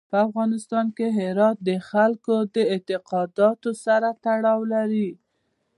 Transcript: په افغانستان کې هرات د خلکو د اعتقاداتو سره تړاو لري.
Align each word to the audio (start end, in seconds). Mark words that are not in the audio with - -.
په 0.11 0.17
افغانستان 0.27 0.85
کې 0.97 1.07
هرات 1.17 1.57
د 1.69 1.69
خلکو 1.89 2.35
د 2.55 2.57
اعتقاداتو 2.73 3.69
سره 3.83 4.09
تړاو 4.23 4.59
لري. 4.73 5.09